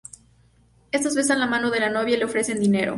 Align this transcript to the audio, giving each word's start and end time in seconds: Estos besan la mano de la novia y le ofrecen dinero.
Estos 0.91 1.13
besan 1.15 1.39
la 1.39 1.45
mano 1.45 1.69
de 1.69 1.79
la 1.79 1.91
novia 1.91 2.15
y 2.15 2.17
le 2.17 2.25
ofrecen 2.25 2.59
dinero. 2.59 2.89